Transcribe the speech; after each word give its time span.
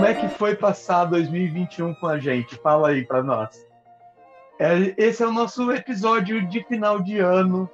como 0.00 0.08
é 0.08 0.14
que 0.14 0.28
foi 0.30 0.56
passar 0.56 1.04
2021 1.04 1.92
com 1.96 2.06
a 2.06 2.18
gente? 2.18 2.56
Fala 2.56 2.88
aí 2.88 3.04
para 3.04 3.22
nós. 3.22 3.66
É, 4.58 4.94
esse 4.96 5.22
é 5.22 5.26
o 5.26 5.30
nosso 5.30 5.70
episódio 5.70 6.48
de 6.48 6.64
final 6.64 7.02
de 7.02 7.18
ano. 7.18 7.68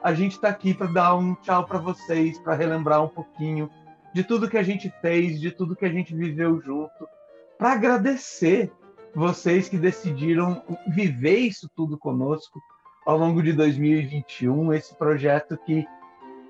A 0.00 0.14
gente 0.14 0.34
está 0.34 0.48
aqui 0.48 0.72
para 0.72 0.86
dar 0.86 1.16
um 1.16 1.34
tchau 1.34 1.64
para 1.64 1.80
vocês, 1.80 2.38
para 2.38 2.54
relembrar 2.54 3.02
um 3.02 3.08
pouquinho 3.08 3.68
de 4.14 4.22
tudo 4.22 4.48
que 4.48 4.56
a 4.56 4.62
gente 4.62 4.94
fez, 5.02 5.40
de 5.40 5.50
tudo 5.50 5.74
que 5.74 5.84
a 5.84 5.88
gente 5.88 6.14
viveu 6.14 6.60
junto, 6.60 7.08
para 7.58 7.72
agradecer 7.72 8.70
vocês 9.12 9.68
que 9.68 9.76
decidiram 9.76 10.62
viver 10.86 11.38
isso 11.38 11.68
tudo 11.74 11.98
conosco 11.98 12.62
ao 13.04 13.18
longo 13.18 13.42
de 13.42 13.52
2021, 13.52 14.72
esse 14.72 14.94
projeto 14.94 15.58
que 15.66 15.84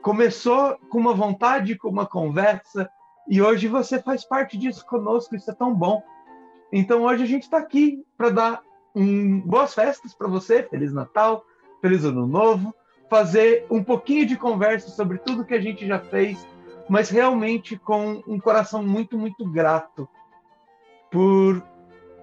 começou 0.03 0.77
com 0.91 0.99
uma 0.99 1.15
vontade, 1.15 1.75
com 1.79 1.89
uma 1.89 2.05
conversa, 2.05 2.87
e 3.29 3.41
hoje 3.41 3.69
você 3.69 4.01
faz 4.01 4.25
parte 4.25 4.59
disso 4.59 4.85
conosco, 4.87 5.35
isso 5.37 5.51
é 5.51 5.55
tão 5.55 5.75
bom. 5.75 6.03
Então 6.73 7.03
hoje 7.03 7.23
a 7.23 7.27
gente 7.27 7.45
está 7.45 7.59
aqui 7.59 8.05
para 8.17 8.31
dar 8.31 8.63
um, 8.95 9.41
boas 9.41 9.75
festas 9.75 10.15
para 10.15 10.29
você, 10.29 10.63
Feliz 10.63 10.93
Natal, 10.93 11.45
Feliz 11.81 12.05
Ano 12.05 12.27
Novo, 12.27 12.75
fazer 13.09 13.67
um 13.71 13.83
pouquinho 13.83 14.27
de 14.27 14.37
conversa 14.37 14.89
sobre 14.89 15.19
tudo 15.19 15.45
que 15.45 15.55
a 15.55 15.61
gente 15.61 15.87
já 15.87 15.99
fez, 15.99 16.47
mas 16.89 17.11
realmente 17.11 17.77
com 17.77 18.23
um 18.27 18.39
coração 18.39 18.83
muito, 18.83 19.19
muito 19.19 19.45
grato 19.45 20.09
por 21.11 21.63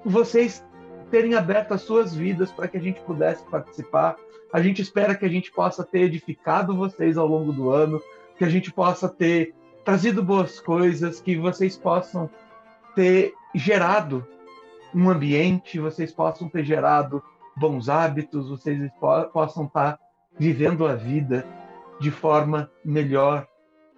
vocês 0.04 0.66
terem 1.12 1.36
aberto 1.36 1.74
as 1.74 1.82
suas 1.82 2.14
vidas 2.16 2.52
para 2.52 2.68
que 2.68 2.78
a 2.78 2.82
gente 2.82 3.02
pudesse 3.02 3.44
participar. 3.46 4.16
A 4.52 4.62
gente 4.62 4.82
espera 4.82 5.16
que 5.16 5.26
a 5.26 5.30
gente 5.30 5.52
possa 5.52 5.84
ter 5.84 6.02
edificado 6.02 6.76
vocês 6.76 7.18
ao 7.18 7.28
longo 7.28 7.52
do 7.52 7.70
ano, 7.70 8.02
que 8.38 8.44
a 8.44 8.50
gente 8.50 8.72
possa 8.72 9.08
ter 9.08 9.54
trazido 9.90 10.24
boas 10.24 10.60
coisas, 10.60 11.20
que 11.20 11.36
vocês 11.36 11.76
possam 11.76 12.30
ter 12.96 13.34
gerado 13.56 14.24
um 14.94 15.10
ambiente, 15.10 15.80
vocês 15.80 16.12
possam 16.12 16.48
ter 16.48 16.64
gerado 16.64 17.24
bons 17.58 17.90
hábitos, 17.90 18.50
vocês 18.50 18.88
possam 19.34 19.66
estar 19.66 20.00
vivendo 20.38 20.86
a 20.86 20.94
vida 20.94 21.44
de 22.00 22.12
forma 22.12 22.70
melhor 22.86 23.48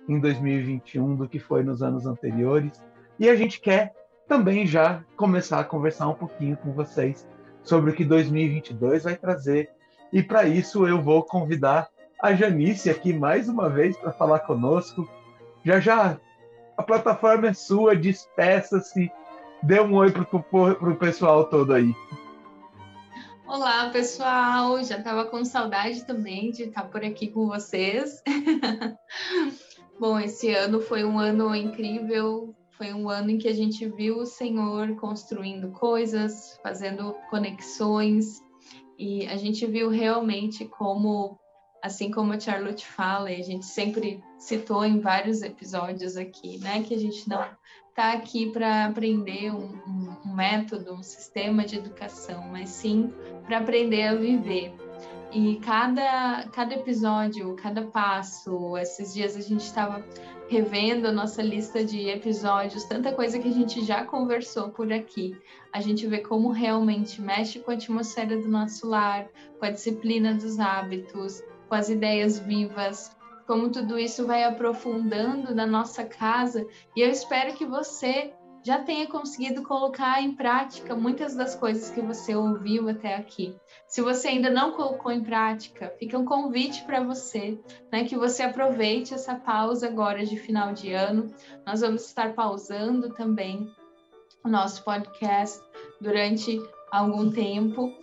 em 0.08 0.17
2021 0.17 1.14
do 1.14 1.28
que 1.28 1.39
foi 1.39 1.62
nos 1.62 1.84
anos 1.84 2.06
anteriores. 2.06 2.81
E 3.19 3.28
a 3.28 3.36
gente 3.36 3.59
quer 3.59 3.94
também 4.30 4.66
já 4.66 5.03
começar 5.17 5.59
a 5.59 5.66
conversar 5.66 6.08
um 6.08 6.16
pouquinho 6.16 6.56
com 6.56 6.72
vocês 6.72 7.28
sobre 7.64 7.92
o 7.92 7.94
que 7.94 8.06
2022 8.06 9.03
vai 9.03 9.17
trazer. 9.17 9.69
E 10.14 10.23
para 10.23 10.45
isso 10.45 10.88
eu 10.88 11.02
vou 11.02 11.22
convidar 11.22 11.89
a 12.17 12.34
Janice 12.34 12.89
aqui 12.89 13.12
mais 13.12 13.50
uma 13.50 13.69
vez 13.69 13.97
para 13.97 14.14
falar 14.14 14.39
conosco. 14.39 15.06
Já 15.64 15.80
já 15.80 16.20
a 16.76 16.84
plataforma 16.84 17.50
é 17.50 17.54
sua, 17.54 17.95
despeça-se, 17.95 19.12
dê 19.62 19.80
um 19.80 19.94
oi 19.95 20.12
para 20.12 20.23
o 20.23 20.95
pessoal 20.95 21.48
todo 21.48 21.73
aí. 21.73 21.94
Olá, 23.45 23.90
pessoal! 23.92 24.81
Já 24.84 24.98
estava 24.98 25.26
com 25.26 25.45
saudade 25.45 26.06
também 26.06 26.52
de 26.52 26.64
estar 26.64 26.86
por 26.86 27.03
aqui 27.03 27.28
com 27.28 27.48
vocês. 27.48 28.23
Bom, 30.00 30.20
esse 30.20 30.52
ano 30.52 30.81
foi 30.81 31.03
um 31.03 31.20
ano 31.20 31.53
incrível, 31.53 32.56
foi 32.72 32.94
um 32.94 33.08
ano 33.08 33.30
em 33.30 33.38
que 33.38 33.48
a 33.48 33.53
gente 33.53 33.88
viu 33.88 34.18
o 34.18 34.25
Senhor 34.25 34.96
construindo 34.96 35.70
coisas, 35.72 36.59
fazendo 36.64 37.14
conexões, 37.30 38.42
e 38.98 39.28
a 39.28 39.36
gente 39.36 39.66
viu 39.68 39.90
realmente 39.90 40.66
como, 40.66 41.38
assim 41.82 42.12
como 42.12 42.34
a 42.34 42.40
Charlotte 42.40 42.86
fala, 42.86 43.32
e 43.32 43.42
a 43.42 43.44
gente 43.44 43.66
sempre 43.66 44.24
citou 44.38 44.86
em 44.86 45.00
vários 45.00 45.42
episódios 45.42 46.16
aqui, 46.16 46.59
né, 46.59 46.84
que 46.84 46.94
a 46.94 47.00
gente 47.00 47.28
não 47.28 47.44
está 47.90 48.14
aqui 48.14 48.52
para 48.52 48.86
aprender 48.86 49.52
um, 49.52 50.18
um, 50.25 50.36
método, 50.36 50.94
um 50.94 51.03
sistema 51.03 51.66
de 51.66 51.78
educação, 51.78 52.47
mas 52.50 52.70
sim 52.70 53.14
para 53.46 53.58
aprender 53.58 54.08
a 54.08 54.16
viver. 54.16 54.74
E 55.31 55.58
cada, 55.64 56.47
cada 56.52 56.74
episódio, 56.74 57.56
cada 57.56 57.84
passo, 57.84 58.78
esses 58.78 59.14
dias 59.14 59.36
a 59.36 59.41
gente 59.41 59.62
estava 59.62 60.06
revendo 60.50 61.08
a 61.08 61.12
nossa 61.12 61.41
lista 61.41 61.81
de 61.84 62.09
episódios, 62.09 62.84
tanta 62.84 63.14
coisa 63.14 63.40
que 63.40 63.47
a 63.47 63.53
gente 63.53 63.86
já 63.86 64.03
conversou 64.03 64.70
por 64.70 64.91
aqui. 64.91 65.38
A 65.72 65.80
gente 65.80 66.06
vê 66.06 66.20
como 66.20 66.52
realmente 66.52 67.22
mexe 67.22 67.59
com 67.59 67.72
a 67.72 67.75
atmosfera 67.75 68.36
do 68.38 68.50
nosso 68.50 68.86
lar, 68.86 69.30
com 69.58 69.66
a 69.66 69.70
disciplina 69.70 70.34
dos 70.34 70.59
hábitos, 70.59 71.41
com 71.72 71.76
as 71.76 71.88
ideias 71.88 72.38
vivas, 72.38 73.16
como 73.48 73.72
tudo 73.72 73.98
isso 73.98 74.28
vai 74.28 74.44
aprofundando 74.44 75.56
na 75.56 75.66
nossa 75.66 76.04
casa. 76.04 76.68
E 76.94 77.00
eu 77.00 77.09
espero 77.09 77.54
que 77.54 77.66
você 77.66 78.34
já 78.62 78.80
tenha 78.80 79.08
conseguido 79.08 79.64
colocar 79.64 80.22
em 80.22 80.36
prática 80.36 80.94
muitas 80.94 81.34
das 81.34 81.56
coisas 81.56 81.90
que 81.90 82.02
você 82.02 82.36
ouviu 82.36 82.90
até 82.90 83.16
aqui. 83.16 83.56
Se 83.88 84.02
você 84.02 84.28
ainda 84.28 84.50
não 84.50 84.74
colocou 84.74 85.14
em 85.14 85.24
prática, 85.24 85.96
fica 85.98 86.20
um 86.20 86.26
convite 86.26 86.84
para 86.84 87.00
você, 87.00 87.58
né, 87.90 88.03
que 88.03 88.18
você 88.18 88.44
aproveite 88.44 89.14
essa 89.14 89.36
pausa 89.36 89.88
agora 89.88 90.26
de 90.26 90.36
final 90.36 90.74
de 90.74 90.92
ano. 90.92 91.34
Nós 91.66 91.80
vamos 91.80 92.06
estar 92.06 92.34
pausando 92.34 93.14
também 93.14 93.72
o 94.44 94.50
nosso 94.50 94.84
podcast 94.84 95.58
durante 96.02 96.62
algum 96.92 97.32
tempo. 97.32 97.94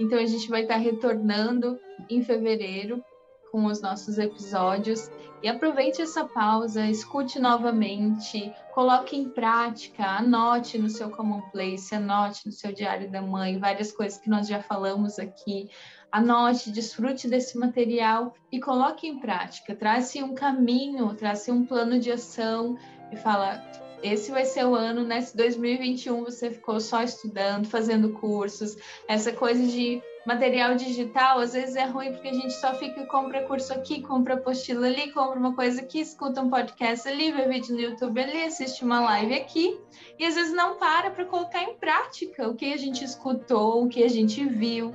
Então 0.00 0.18
a 0.18 0.24
gente 0.24 0.48
vai 0.48 0.62
estar 0.62 0.76
retornando 0.76 1.78
em 2.08 2.22
fevereiro 2.22 3.04
com 3.50 3.66
os 3.66 3.80
nossos 3.80 4.18
episódios 4.18 5.10
e 5.44 5.48
aproveite 5.48 6.00
essa 6.00 6.24
pausa, 6.24 6.86
escute 6.86 7.38
novamente, 7.38 8.50
coloque 8.72 9.14
em 9.14 9.28
prática, 9.28 10.02
anote 10.02 10.78
no 10.78 10.88
seu 10.88 11.10
commonplace, 11.10 11.94
anote 11.94 12.46
no 12.46 12.52
seu 12.52 12.72
diário 12.72 13.10
da 13.10 13.20
mãe, 13.20 13.58
várias 13.58 13.92
coisas 13.92 14.18
que 14.18 14.30
nós 14.30 14.48
já 14.48 14.62
falamos 14.62 15.18
aqui. 15.18 15.68
Anote, 16.10 16.72
desfrute 16.72 17.28
desse 17.28 17.58
material 17.58 18.34
e 18.50 18.58
coloque 18.58 19.06
em 19.06 19.20
prática. 19.20 19.76
Trace 19.76 20.22
um 20.22 20.34
caminho, 20.34 21.14
trace 21.14 21.52
um 21.52 21.66
plano 21.66 22.00
de 22.00 22.10
ação 22.10 22.78
e 23.12 23.16
fala: 23.16 23.62
esse 24.02 24.30
vai 24.30 24.46
ser 24.46 24.64
o 24.64 24.74
ano, 24.74 25.04
nesse 25.04 25.36
2021 25.36 26.24
você 26.24 26.50
ficou 26.50 26.80
só 26.80 27.02
estudando, 27.02 27.66
fazendo 27.66 28.14
cursos, 28.14 28.76
essa 29.06 29.30
coisa 29.30 29.66
de 29.66 30.02
material 30.26 30.74
digital, 30.74 31.38
às 31.38 31.52
vezes 31.52 31.76
é 31.76 31.84
ruim 31.84 32.12
porque 32.12 32.28
a 32.28 32.32
gente 32.32 32.52
só 32.52 32.74
fica 32.74 33.04
compra 33.06 33.42
curso 33.42 33.72
aqui, 33.72 34.00
compra 34.00 34.34
apostila 34.34 34.86
ali, 34.86 35.12
compra 35.12 35.38
uma 35.38 35.54
coisa 35.54 35.82
aqui, 35.82 36.00
escuta 36.00 36.40
um 36.42 36.48
podcast 36.48 37.06
ali, 37.08 37.30
vê 37.30 37.46
vídeo 37.46 37.74
no 37.74 37.80
YouTube 37.80 38.20
ali, 38.20 38.44
assiste 38.44 38.84
uma 38.84 39.00
live 39.00 39.34
aqui, 39.34 39.78
e 40.18 40.24
às 40.24 40.34
vezes 40.34 40.54
não 40.54 40.76
para 40.76 41.10
para 41.10 41.24
colocar 41.24 41.62
em 41.62 41.74
prática 41.74 42.48
o 42.48 42.54
que 42.54 42.72
a 42.72 42.76
gente 42.76 43.04
escutou, 43.04 43.84
o 43.84 43.88
que 43.88 44.02
a 44.02 44.08
gente 44.08 44.44
viu. 44.44 44.94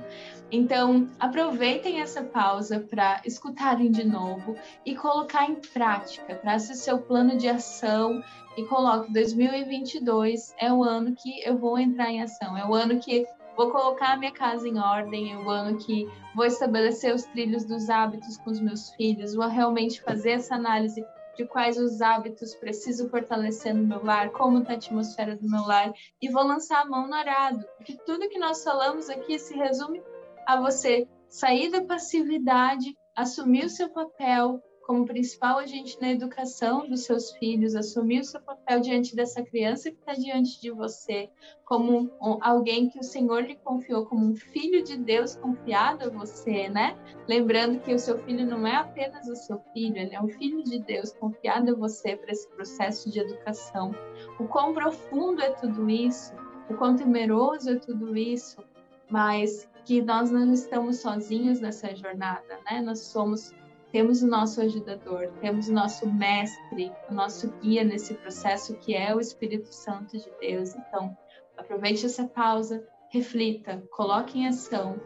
Então, 0.52 1.08
aproveitem 1.20 2.00
essa 2.00 2.24
pausa 2.24 2.80
para 2.80 3.20
escutarem 3.24 3.88
de 3.88 4.02
novo 4.02 4.56
e 4.84 4.96
colocar 4.96 5.48
em 5.48 5.54
prática. 5.54 6.34
Trace 6.34 6.74
seu 6.74 6.98
plano 6.98 7.36
de 7.36 7.48
ação 7.48 8.20
e 8.56 8.64
coloque 8.64 9.12
2022 9.12 10.52
é 10.58 10.72
o 10.72 10.82
ano 10.82 11.14
que 11.14 11.40
eu 11.44 11.56
vou 11.56 11.78
entrar 11.78 12.10
em 12.10 12.20
ação, 12.20 12.58
é 12.58 12.66
o 12.66 12.74
ano 12.74 12.98
que 12.98 13.24
vou 13.56 13.70
colocar 13.70 14.12
a 14.12 14.16
minha 14.16 14.32
casa 14.32 14.66
em 14.66 14.78
ordem, 14.78 15.36
o 15.36 15.48
ano 15.48 15.78
que 15.78 16.08
vou 16.34 16.44
estabelecer 16.44 17.14
os 17.14 17.24
trilhos 17.24 17.64
dos 17.64 17.90
hábitos 17.90 18.36
com 18.38 18.50
os 18.50 18.60
meus 18.60 18.90
filhos, 18.90 19.34
vou 19.34 19.48
realmente 19.48 20.02
fazer 20.02 20.30
essa 20.30 20.54
análise 20.54 21.04
de 21.36 21.46
quais 21.46 21.78
os 21.78 22.02
hábitos 22.02 22.54
preciso 22.54 23.08
fortalecer 23.08 23.74
no 23.74 23.86
meu 23.86 24.04
lar, 24.04 24.30
como 24.30 24.58
está 24.58 24.72
a 24.72 24.76
atmosfera 24.76 25.36
do 25.36 25.48
meu 25.48 25.62
lar, 25.62 25.92
e 26.20 26.28
vou 26.28 26.44
lançar 26.44 26.82
a 26.82 26.84
mão 26.84 27.06
no 27.06 27.14
arado, 27.14 27.64
porque 27.76 27.96
tudo 28.04 28.28
que 28.28 28.38
nós 28.38 28.62
falamos 28.62 29.08
aqui 29.08 29.38
se 29.38 29.54
resume 29.54 30.02
a 30.46 30.60
você 30.60 31.08
sair 31.28 31.70
da 31.70 31.82
passividade, 31.82 32.96
assumir 33.14 33.64
o 33.64 33.70
seu 33.70 33.88
papel, 33.88 34.60
como 34.90 35.06
principal 35.06 35.58
agente 35.58 35.96
na 36.00 36.10
educação 36.10 36.88
dos 36.88 37.04
seus 37.04 37.30
filhos, 37.34 37.76
assumir 37.76 38.22
o 38.22 38.24
seu 38.24 38.40
papel 38.40 38.80
diante 38.80 39.14
dessa 39.14 39.40
criança 39.40 39.88
que 39.88 39.96
está 39.96 40.14
diante 40.14 40.60
de 40.60 40.68
você, 40.72 41.30
como 41.64 42.10
um, 42.20 42.38
alguém 42.40 42.88
que 42.90 42.98
o 42.98 43.04
Senhor 43.04 43.44
lhe 43.44 43.54
confiou, 43.54 44.04
como 44.06 44.26
um 44.26 44.34
filho 44.34 44.82
de 44.82 44.96
Deus 44.96 45.36
confiado 45.36 46.06
a 46.06 46.08
você, 46.08 46.68
né? 46.68 46.98
Lembrando 47.28 47.78
que 47.78 47.94
o 47.94 48.00
seu 48.00 48.18
filho 48.24 48.44
não 48.44 48.66
é 48.66 48.74
apenas 48.74 49.28
o 49.28 49.36
seu 49.36 49.60
filho, 49.72 49.96
ele 49.96 50.12
é 50.12 50.20
um 50.20 50.28
filho 50.28 50.60
de 50.64 50.80
Deus 50.80 51.12
confiado 51.12 51.70
a 51.70 51.76
você 51.76 52.16
para 52.16 52.32
esse 52.32 52.48
processo 52.48 53.08
de 53.08 53.20
educação. 53.20 53.94
O 54.40 54.48
quão 54.48 54.74
profundo 54.74 55.40
é 55.40 55.50
tudo 55.50 55.88
isso, 55.88 56.34
o 56.68 56.74
quão 56.74 56.96
temeroso 56.96 57.70
é 57.70 57.76
tudo 57.76 58.16
isso, 58.16 58.60
mas 59.08 59.70
que 59.84 60.02
nós 60.02 60.32
não 60.32 60.52
estamos 60.52 60.96
sozinhos 60.96 61.60
nessa 61.60 61.94
jornada, 61.94 62.58
né? 62.68 62.82
Nós 62.82 62.98
somos 62.98 63.54
temos 63.92 64.22
o 64.22 64.26
nosso 64.26 64.60
ajudador, 64.60 65.32
temos 65.40 65.68
o 65.68 65.72
nosso 65.72 66.10
mestre, 66.12 66.92
o 67.08 67.14
nosso 67.14 67.50
guia 67.60 67.82
nesse 67.84 68.14
processo 68.14 68.74
que 68.76 68.94
é 68.94 69.14
o 69.14 69.20
Espírito 69.20 69.72
Santo 69.72 70.16
de 70.16 70.30
Deus. 70.40 70.74
Então, 70.74 71.16
aproveite 71.56 72.06
essa 72.06 72.26
pausa, 72.26 72.86
reflita, 73.10 73.82
coloque 73.90 74.38
em 74.38 74.46
ação 74.46 75.00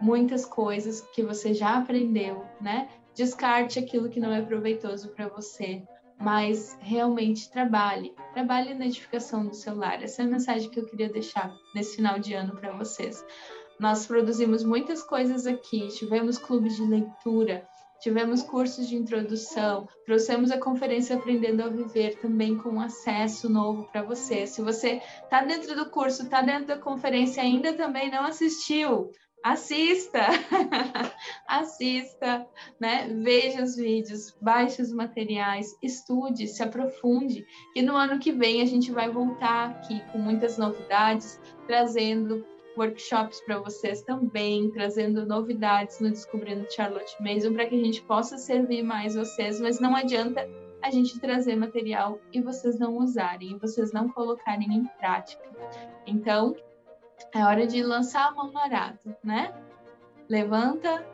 muitas 0.00 0.44
coisas 0.44 1.00
que 1.14 1.22
você 1.22 1.54
já 1.54 1.78
aprendeu, 1.78 2.44
né? 2.60 2.88
Descarte 3.14 3.78
aquilo 3.78 4.10
que 4.10 4.20
não 4.20 4.32
é 4.32 4.42
proveitoso 4.42 5.08
para 5.10 5.28
você. 5.28 5.82
mas 6.18 6.76
realmente 6.80 7.50
trabalhe, 7.50 8.14
trabalhe 8.32 8.74
na 8.74 8.86
edificação 8.86 9.46
do 9.46 9.54
seu 9.54 9.74
lar. 9.74 10.02
Essa 10.02 10.22
é 10.22 10.24
a 10.24 10.28
mensagem 10.28 10.70
que 10.70 10.80
eu 10.80 10.86
queria 10.86 11.08
deixar 11.08 11.54
nesse 11.74 11.96
final 11.96 12.18
de 12.18 12.34
ano 12.34 12.56
para 12.56 12.72
vocês. 12.72 13.24
Nós 13.78 14.06
produzimos 14.06 14.64
muitas 14.64 15.02
coisas 15.02 15.46
aqui, 15.46 15.88
tivemos 15.88 16.38
clubes 16.38 16.76
de 16.76 16.86
leitura, 16.86 17.68
tivemos 18.00 18.42
cursos 18.42 18.88
de 18.88 18.96
introdução, 18.96 19.88
trouxemos 20.04 20.50
a 20.50 20.58
conferência 20.58 21.16
Aprendendo 21.16 21.62
a 21.62 21.68
Viver 21.68 22.18
também 22.20 22.56
com 22.56 22.80
acesso 22.80 23.48
novo 23.48 23.84
para 23.90 24.02
você. 24.02 24.46
Se 24.46 24.62
você 24.62 25.00
está 25.22 25.42
dentro 25.42 25.74
do 25.74 25.90
curso, 25.90 26.24
está 26.24 26.42
dentro 26.42 26.66
da 26.66 26.78
conferência 26.78 27.42
ainda 27.42 27.72
também 27.72 28.10
não 28.10 28.24
assistiu, 28.24 29.10
assista, 29.42 30.20
assista, 31.46 32.46
né? 32.80 33.08
Veja 33.22 33.62
os 33.62 33.76
vídeos, 33.76 34.36
baixe 34.40 34.82
os 34.82 34.92
materiais, 34.92 35.76
estude, 35.82 36.48
se 36.48 36.62
aprofunde. 36.62 37.46
E 37.74 37.82
no 37.82 37.94
ano 37.94 38.18
que 38.18 38.32
vem 38.32 38.60
a 38.60 38.66
gente 38.66 38.90
vai 38.90 39.08
voltar 39.08 39.70
aqui 39.70 40.00
com 40.10 40.18
muitas 40.18 40.58
novidades, 40.58 41.40
trazendo 41.66 42.44
workshops 42.76 43.40
para 43.40 43.58
vocês 43.58 44.02
também, 44.02 44.70
trazendo 44.70 45.24
novidades 45.26 46.00
no 46.00 46.10
Descobrindo 46.10 46.66
Charlotte 46.70 47.16
Mason 47.20 47.52
para 47.54 47.66
que 47.66 47.74
a 47.74 47.84
gente 47.84 48.02
possa 48.02 48.38
servir 48.38 48.82
mais 48.82 49.14
vocês, 49.14 49.60
mas 49.60 49.80
não 49.80 49.96
adianta 49.96 50.48
a 50.82 50.90
gente 50.90 51.18
trazer 51.18 51.56
material 51.56 52.20
e 52.32 52.40
vocês 52.40 52.78
não 52.78 52.96
usarem, 52.98 53.58
vocês 53.58 53.92
não 53.92 54.08
colocarem 54.08 54.72
em 54.72 54.84
prática. 54.98 55.44
Então, 56.06 56.54
é 57.34 57.42
hora 57.44 57.66
de 57.66 57.82
lançar 57.82 58.28
a 58.28 58.30
mão 58.32 58.52
no 58.52 58.58
arado, 58.58 59.16
né? 59.24 59.54
Levanta 60.28 61.04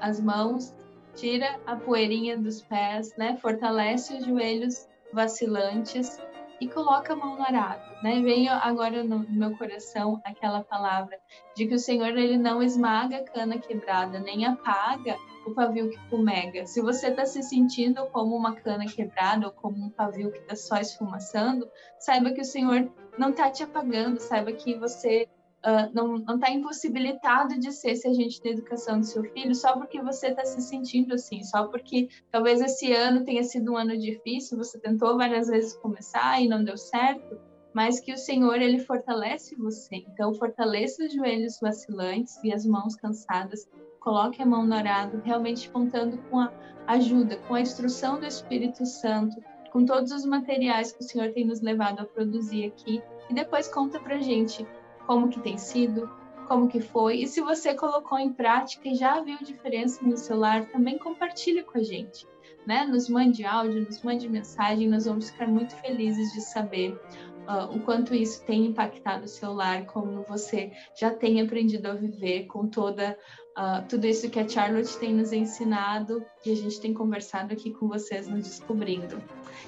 as 0.00 0.20
mãos, 0.20 0.74
tira 1.14 1.60
a 1.66 1.76
poeirinha 1.76 2.36
dos 2.38 2.62
pés, 2.62 3.14
né? 3.16 3.36
Fortalece 3.36 4.14
os 4.14 4.24
joelhos 4.24 4.88
vacilantes 5.12 6.18
e 6.60 6.68
coloca 6.68 7.12
a 7.12 7.16
mão 7.16 7.36
no 7.36 7.42
arado, 7.42 7.82
né? 8.02 8.20
Vem 8.20 8.48
agora 8.48 9.02
no 9.02 9.20
meu 9.30 9.56
coração 9.56 10.20
aquela 10.24 10.62
palavra 10.62 11.18
de 11.56 11.66
que 11.66 11.74
o 11.74 11.78
Senhor 11.78 12.08
ele 12.08 12.36
não 12.36 12.62
esmaga 12.62 13.16
a 13.16 13.24
cana 13.24 13.58
quebrada, 13.58 14.18
nem 14.18 14.44
apaga 14.44 15.16
o 15.46 15.54
pavio 15.54 15.90
que 15.90 15.98
fumega. 16.10 16.66
Se 16.66 16.82
você 16.82 17.08
está 17.08 17.24
se 17.24 17.42
sentindo 17.42 18.06
como 18.06 18.36
uma 18.36 18.54
cana 18.54 18.84
quebrada 18.86 19.46
ou 19.46 19.52
como 19.52 19.86
um 19.86 19.90
pavio 19.90 20.30
que 20.30 20.38
está 20.38 20.54
só 20.54 20.76
esfumaçando, 20.76 21.68
saiba 21.98 22.30
que 22.32 22.42
o 22.42 22.44
Senhor 22.44 22.90
não 23.18 23.30
está 23.30 23.50
te 23.50 23.62
apagando, 23.62 24.20
saiba 24.20 24.52
que 24.52 24.74
você 24.74 25.28
Uh, 25.62 25.92
não 25.92 26.16
está 26.16 26.50
impossibilitado 26.50 27.58
de 27.60 27.70
ser 27.70 27.90
esse 27.90 28.08
agente 28.08 28.42
da 28.42 28.48
educação 28.48 28.98
do 28.98 29.04
seu 29.04 29.22
filho 29.24 29.54
só 29.54 29.74
porque 29.76 30.00
você 30.00 30.28
está 30.28 30.42
se 30.42 30.62
sentindo 30.62 31.12
assim, 31.12 31.44
só 31.44 31.66
porque 31.66 32.08
talvez 32.30 32.62
esse 32.62 32.90
ano 32.94 33.24
tenha 33.24 33.42
sido 33.44 33.72
um 33.72 33.76
ano 33.76 33.94
difícil, 33.98 34.56
você 34.56 34.78
tentou 34.78 35.18
várias 35.18 35.48
vezes 35.48 35.76
começar 35.76 36.40
e 36.40 36.48
não 36.48 36.64
deu 36.64 36.78
certo, 36.78 37.38
mas 37.74 38.00
que 38.00 38.12
o 38.12 38.16
Senhor 38.16 38.60
ele 38.60 38.78
fortalece 38.78 39.54
você. 39.54 39.96
Então 39.96 40.32
fortaleça 40.32 41.04
os 41.04 41.12
joelhos 41.12 41.60
vacilantes 41.60 42.42
e 42.42 42.52
as 42.52 42.64
mãos 42.64 42.96
cansadas, 42.96 43.68
coloque 44.00 44.40
a 44.40 44.46
mão 44.46 44.64
no 44.66 44.74
arado, 44.74 45.20
realmente 45.22 45.68
contando 45.68 46.16
com 46.30 46.38
a 46.40 46.50
ajuda, 46.86 47.36
com 47.36 47.54
a 47.54 47.60
instrução 47.60 48.18
do 48.18 48.24
Espírito 48.24 48.86
Santo, 48.86 49.36
com 49.70 49.84
todos 49.84 50.10
os 50.10 50.24
materiais 50.24 50.92
que 50.92 51.02
o 51.02 51.06
Senhor 51.06 51.32
tem 51.32 51.46
nos 51.46 51.60
levado 51.60 52.00
a 52.00 52.04
produzir 52.04 52.64
aqui 52.64 53.02
e 53.28 53.34
depois 53.34 53.68
conta 53.68 54.00
para 54.00 54.18
gente 54.18 54.66
como 55.10 55.28
que 55.28 55.40
tem 55.40 55.58
sido, 55.58 56.08
como 56.46 56.68
que 56.68 56.80
foi. 56.80 57.22
E 57.22 57.26
se 57.26 57.40
você 57.40 57.74
colocou 57.74 58.16
em 58.16 58.32
prática 58.32 58.88
e 58.88 58.94
já 58.94 59.20
viu 59.20 59.38
diferença 59.42 60.00
no 60.06 60.16
celular, 60.16 60.66
também 60.66 60.98
compartilhe 60.98 61.64
com 61.64 61.78
a 61.78 61.82
gente. 61.82 62.28
Né? 62.64 62.86
Nos 62.86 63.08
mande 63.08 63.44
áudio, 63.44 63.84
nos 63.84 64.00
mande 64.04 64.28
mensagem, 64.28 64.88
nós 64.88 65.06
vamos 65.06 65.28
ficar 65.28 65.48
muito 65.48 65.74
felizes 65.74 66.32
de 66.32 66.40
saber 66.42 66.92
uh, 66.92 67.74
o 67.74 67.80
quanto 67.80 68.14
isso 68.14 68.44
tem 68.44 68.66
impactado 68.66 69.24
o 69.24 69.28
seu 69.28 69.52
lar, 69.52 69.84
como 69.86 70.22
você 70.28 70.70
já 70.96 71.10
tem 71.10 71.40
aprendido 71.40 71.86
a 71.88 71.94
viver 71.94 72.46
com 72.46 72.68
toda 72.68 73.18
uh, 73.58 73.84
tudo 73.88 74.06
isso 74.06 74.30
que 74.30 74.38
a 74.38 74.48
Charlotte 74.48 74.96
tem 74.98 75.12
nos 75.12 75.32
ensinado 75.32 76.24
e 76.46 76.52
a 76.52 76.54
gente 76.54 76.80
tem 76.80 76.94
conversado 76.94 77.52
aqui 77.52 77.72
com 77.72 77.88
vocês 77.88 78.28
no 78.28 78.36
Descobrindo. 78.36 79.20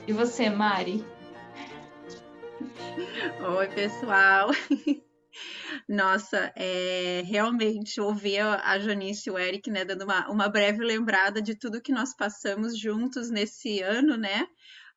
E 0.06 0.12
você, 0.12 0.49
Mari? 0.49 1.05
Oi, 3.59 3.67
pessoal. 3.71 4.50
Nossa, 5.88 6.52
é, 6.56 7.23
realmente 7.26 8.00
ouvir 8.00 8.40
a 8.40 8.79
Janice 8.79 9.29
e 9.29 9.32
o 9.32 9.38
Eric, 9.38 9.70
né, 9.70 9.84
dando 9.84 10.05
uma, 10.05 10.29
uma 10.31 10.49
breve 10.49 10.84
lembrada 10.84 11.40
de 11.40 11.55
tudo 11.55 11.81
que 11.81 11.93
nós 11.93 12.14
passamos 12.14 12.79
juntos 12.79 13.31
nesse 13.31 13.81
ano, 13.81 14.17
né? 14.17 14.46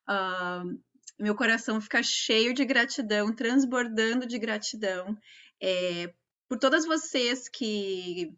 Uh, 0.10 0.80
meu 1.20 1.36
coração 1.36 1.80
fica 1.80 2.04
cheio 2.04 2.54
de 2.54 2.66
gratidão, 2.66 3.34
transbordando 3.34 4.26
de 4.26 4.38
gratidão 4.38 5.18
é, 5.62 6.14
por 6.48 6.60
todas 6.60 6.86
vocês 6.86 7.48
que 7.50 8.34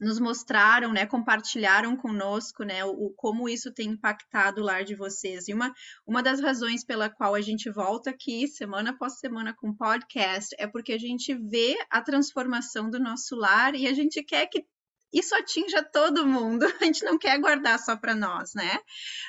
nos 0.00 0.18
mostraram, 0.20 0.92
né, 0.92 1.06
compartilharam 1.06 1.96
conosco, 1.96 2.64
né, 2.64 2.84
o, 2.84 3.12
como 3.16 3.48
isso 3.48 3.72
tem 3.72 3.90
impactado 3.90 4.60
o 4.60 4.64
lar 4.64 4.84
de 4.84 4.94
vocês. 4.94 5.48
E 5.48 5.54
uma, 5.54 5.72
uma 6.06 6.22
das 6.22 6.40
razões 6.40 6.84
pela 6.84 7.10
qual 7.10 7.34
a 7.34 7.40
gente 7.40 7.70
volta 7.70 8.10
aqui 8.10 8.46
semana 8.48 8.90
após 8.90 9.18
semana 9.18 9.54
com 9.54 9.74
podcast 9.74 10.54
é 10.58 10.66
porque 10.66 10.92
a 10.92 10.98
gente 10.98 11.34
vê 11.34 11.76
a 11.90 12.00
transformação 12.00 12.90
do 12.90 12.98
nosso 12.98 13.34
lar 13.36 13.74
e 13.74 13.86
a 13.86 13.92
gente 13.92 14.22
quer 14.22 14.46
que 14.46 14.64
isso 15.12 15.34
atinja 15.34 15.82
todo 15.82 16.26
mundo. 16.26 16.64
A 16.80 16.84
gente 16.84 17.02
não 17.02 17.18
quer 17.18 17.38
guardar 17.40 17.78
só 17.78 17.96
para 17.96 18.14
nós, 18.14 18.52
né? 18.54 18.78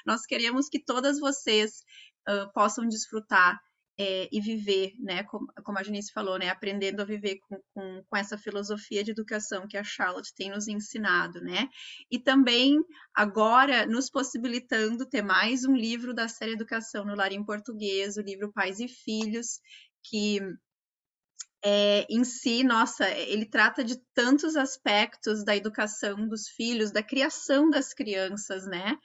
Nós 0.05 0.25
queremos 0.25 0.67
que 0.67 0.77
todas 0.77 1.19
vocês 1.19 1.83
uh, 2.27 2.51
possam 2.53 2.85
desfrutar 2.85 3.57
é, 3.99 4.29
e 4.31 4.39
viver, 4.39 4.93
né, 4.97 5.23
como, 5.23 5.45
como, 5.61 5.77
a 5.77 5.83
Janice 5.83 6.13
falou, 6.13 6.39
né, 6.39 6.47
aprendendo 6.47 7.01
a 7.01 7.05
viver 7.05 7.37
com, 7.39 7.61
com, 7.73 8.03
com, 8.09 8.17
essa 8.17 8.37
filosofia 8.37 9.03
de 9.03 9.11
educação 9.11 9.67
que 9.67 9.75
a 9.75 9.83
Charlotte 9.83 10.33
tem 10.33 10.49
nos 10.49 10.69
ensinado, 10.69 11.41
né, 11.41 11.67
e 12.09 12.17
também 12.17 12.79
agora 13.13 13.85
nos 13.85 14.09
possibilitando 14.09 15.05
ter 15.05 15.21
mais 15.21 15.65
um 15.65 15.75
livro 15.75 16.13
da 16.13 16.29
série 16.29 16.53
Educação 16.53 17.03
no 17.03 17.13
Lar 17.13 17.33
em 17.33 17.43
Português, 17.43 18.15
o 18.15 18.21
livro 18.21 18.53
Pais 18.53 18.79
e 18.79 18.87
Filhos, 18.87 19.59
que 20.01 20.39
é, 21.61 22.05
em 22.09 22.23
si, 22.23 22.63
nossa, 22.63 23.09
ele 23.09 23.45
trata 23.45 23.83
de 23.83 23.97
tantos 24.13 24.55
aspectos 24.55 25.43
da 25.43 25.57
educação 25.57 26.25
dos 26.25 26.47
filhos, 26.47 26.89
da 26.89 27.03
criação 27.03 27.69
das 27.69 27.93
crianças, 27.93 28.65
né? 28.65 28.95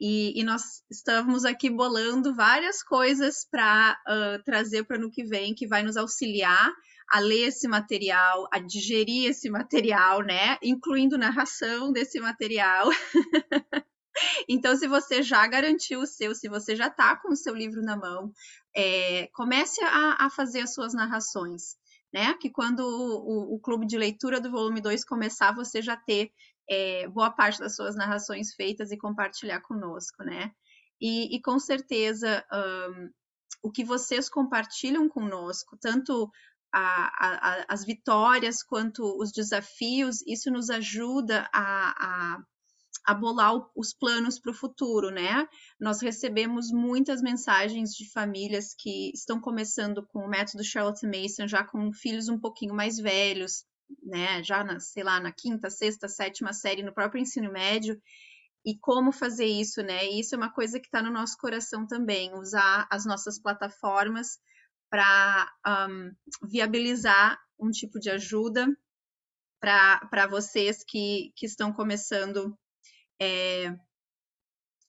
E, 0.00 0.40
e, 0.40 0.42
nós 0.42 0.82
estamos 0.90 1.44
aqui 1.44 1.68
bolando 1.68 2.34
várias 2.34 2.82
coisas 2.82 3.46
para 3.50 4.00
uh, 4.08 4.42
trazer 4.44 4.84
para 4.84 4.96
ano 4.96 5.10
que 5.10 5.24
vem, 5.24 5.54
que 5.54 5.66
vai 5.66 5.82
nos 5.82 5.98
auxiliar 5.98 6.72
a 7.10 7.18
ler 7.18 7.48
esse 7.48 7.68
material, 7.68 8.48
a 8.50 8.58
digerir 8.60 9.28
esse 9.28 9.50
material, 9.50 10.22
né? 10.22 10.56
Incluindo 10.62 11.18
narração 11.18 11.92
desse 11.92 12.18
material. 12.18 12.88
então, 14.48 14.74
se 14.74 14.86
você 14.86 15.22
já 15.22 15.46
garantiu 15.46 16.00
o 16.00 16.06
seu, 16.06 16.34
se 16.34 16.48
você 16.48 16.74
já 16.74 16.86
está 16.86 17.16
com 17.16 17.32
o 17.32 17.36
seu 17.36 17.54
livro 17.54 17.82
na 17.82 17.96
mão, 17.96 18.32
é, 18.74 19.28
comece 19.34 19.82
a, 19.82 20.24
a, 20.24 20.30
fazer 20.30 20.60
as 20.60 20.72
suas 20.72 20.94
narrações. 20.94 21.76
Né? 22.12 22.32
Que 22.40 22.48
quando 22.48 22.80
o, 22.80 23.52
o, 23.52 23.54
o 23.56 23.60
clube 23.60 23.86
de 23.86 23.98
leitura 23.98 24.40
do 24.40 24.50
volume 24.50 24.80
2 24.80 25.04
começar, 25.04 25.54
você 25.54 25.82
já 25.82 25.96
ter 25.96 26.30
é, 26.70 27.08
boa 27.08 27.30
parte 27.30 27.58
das 27.58 27.74
suas 27.74 27.96
narrações 27.96 28.54
feitas 28.54 28.92
e 28.92 28.96
compartilhar 28.96 29.60
conosco, 29.60 30.22
né? 30.22 30.52
E, 31.00 31.34
e 31.34 31.42
com 31.42 31.58
certeza 31.58 32.44
um, 32.52 33.10
o 33.62 33.72
que 33.72 33.84
vocês 33.84 34.28
compartilham 34.28 35.08
conosco, 35.08 35.76
tanto 35.80 36.30
a, 36.72 37.10
a, 37.26 37.64
as 37.68 37.84
vitórias 37.84 38.62
quanto 38.62 39.02
os 39.20 39.32
desafios, 39.32 40.24
isso 40.26 40.50
nos 40.50 40.70
ajuda 40.70 41.48
a, 41.52 42.34
a, 42.36 42.42
a 43.06 43.14
bolar 43.14 43.52
os 43.74 43.92
planos 43.92 44.38
para 44.38 44.52
o 44.52 44.54
futuro, 44.54 45.10
né? 45.10 45.48
Nós 45.80 46.00
recebemos 46.00 46.70
muitas 46.70 47.20
mensagens 47.20 47.90
de 47.90 48.08
famílias 48.12 48.74
que 48.78 49.10
estão 49.12 49.40
começando 49.40 50.06
com 50.06 50.20
o 50.20 50.28
método 50.28 50.62
Charlotte 50.62 51.04
Mason, 51.04 51.48
já 51.48 51.64
com 51.64 51.92
filhos 51.92 52.28
um 52.28 52.38
pouquinho 52.38 52.74
mais 52.74 52.96
velhos, 52.96 53.64
né, 54.02 54.42
já 54.42 54.64
na, 54.64 54.80
sei 54.80 55.02
lá, 55.02 55.20
na 55.20 55.32
quinta, 55.32 55.70
sexta, 55.70 56.08
sétima 56.08 56.52
série, 56.52 56.82
no 56.82 56.92
próprio 56.92 57.20
ensino 57.20 57.52
médio, 57.52 58.00
e 58.64 58.78
como 58.78 59.12
fazer 59.12 59.46
isso, 59.46 59.82
né? 59.82 60.04
E 60.06 60.20
isso 60.20 60.34
é 60.34 60.38
uma 60.38 60.52
coisa 60.52 60.78
que 60.78 60.86
está 60.86 61.02
no 61.02 61.10
nosso 61.10 61.36
coração 61.38 61.86
também, 61.86 62.34
usar 62.34 62.86
as 62.90 63.06
nossas 63.06 63.40
plataformas 63.40 64.38
para 64.90 65.50
um, 65.88 66.10
viabilizar 66.42 67.38
um 67.58 67.70
tipo 67.70 67.98
de 67.98 68.10
ajuda 68.10 68.66
para 69.60 70.26
vocês 70.28 70.82
que, 70.86 71.32
que 71.36 71.46
estão 71.46 71.72
começando 71.72 72.58
é, 73.20 73.74